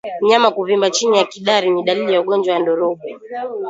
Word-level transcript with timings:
Mnyama 0.21 0.51
kuvimba 0.51 0.89
chini 0.91 1.17
ya 1.17 1.25
kidari 1.25 1.69
ni 1.69 1.83
dalili 1.83 2.13
ya 2.13 2.21
ugonjwa 2.21 2.53
wa 2.53 2.59
ndorobo 2.59 3.03